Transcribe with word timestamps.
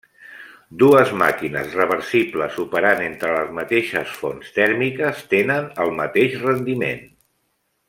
Dues 0.83 1.11
màquines 1.21 1.75
reversibles 1.79 2.57
operant 2.63 3.03
entre 3.09 3.29
les 3.35 3.53
mateixes 3.59 4.17
fonts 4.23 4.49
tèrmiques 4.57 5.23
tenen 5.35 5.69
el 5.85 5.95
mateix 6.01 6.41
rendiment. 6.49 7.07